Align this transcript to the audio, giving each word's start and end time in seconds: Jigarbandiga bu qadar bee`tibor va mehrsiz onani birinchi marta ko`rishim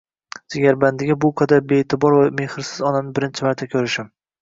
Jigarbandiga 0.55 1.17
bu 1.27 1.31
qadar 1.43 1.63
bee`tibor 1.73 2.17
va 2.19 2.25
mehrsiz 2.43 2.75
onani 2.91 3.17
birinchi 3.21 3.51
marta 3.51 3.73
ko`rishim 3.79 4.15